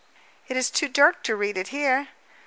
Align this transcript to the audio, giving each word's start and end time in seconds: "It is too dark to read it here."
"It 0.47 0.57
is 0.57 0.71
too 0.71 0.87
dark 0.89 1.21
to 1.25 1.35
read 1.35 1.59
it 1.59 1.67
here." 1.67 2.07